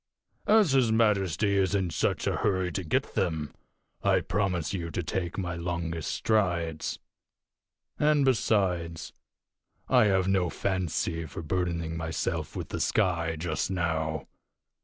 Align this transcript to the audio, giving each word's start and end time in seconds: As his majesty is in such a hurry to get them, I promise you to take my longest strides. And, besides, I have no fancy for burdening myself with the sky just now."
As 0.47 0.71
his 0.71 0.91
majesty 0.91 1.55
is 1.59 1.75
in 1.75 1.91
such 1.91 2.25
a 2.25 2.37
hurry 2.37 2.71
to 2.71 2.83
get 2.83 3.13
them, 3.13 3.53
I 4.01 4.21
promise 4.21 4.73
you 4.73 4.89
to 4.89 5.03
take 5.03 5.37
my 5.37 5.55
longest 5.55 6.09
strides. 6.09 6.97
And, 7.99 8.25
besides, 8.25 9.13
I 9.87 10.05
have 10.05 10.27
no 10.27 10.49
fancy 10.49 11.27
for 11.27 11.43
burdening 11.43 11.95
myself 11.97 12.55
with 12.55 12.69
the 12.69 12.79
sky 12.79 13.35
just 13.37 13.69
now." 13.69 14.25